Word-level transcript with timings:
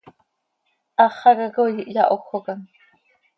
Háxaca 0.97 1.47
coi 1.55 1.75
ihyahójocam. 1.89 2.59